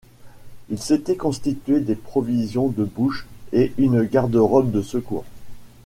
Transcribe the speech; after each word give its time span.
Il 0.69 0.79
s’était 0.79 1.15
constitué 1.15 1.79
des 1.79 1.93
provisions 1.93 2.69
de 2.69 2.85
bouche 2.85 3.27
et 3.53 3.71
une 3.77 4.03
garde-robe 4.03 4.71
de 4.71 4.81
secours. 4.81 5.25